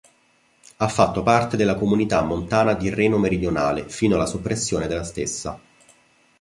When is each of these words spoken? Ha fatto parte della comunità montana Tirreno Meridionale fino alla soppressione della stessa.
Ha 0.77 0.87
fatto 0.87 1.21
parte 1.21 1.55
della 1.55 1.75
comunità 1.75 2.23
montana 2.23 2.75
Tirreno 2.75 3.19
Meridionale 3.19 3.87
fino 3.87 4.15
alla 4.15 4.25
soppressione 4.25 4.87
della 4.87 5.03
stessa. 5.03 5.59